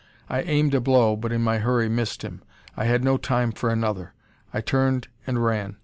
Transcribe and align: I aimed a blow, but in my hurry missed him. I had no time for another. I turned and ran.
I 0.29 0.41
aimed 0.41 0.73
a 0.73 0.81
blow, 0.81 1.15
but 1.15 1.31
in 1.31 1.43
my 1.43 1.59
hurry 1.59 1.87
missed 1.87 2.23
him. 2.23 2.41
I 2.75 2.85
had 2.85 3.03
no 3.03 3.17
time 3.17 3.51
for 3.51 3.69
another. 3.69 4.15
I 4.51 4.59
turned 4.59 5.09
and 5.27 5.45
ran. 5.45 5.77